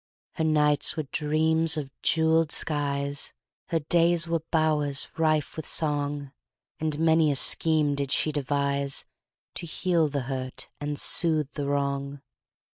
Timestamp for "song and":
5.67-6.97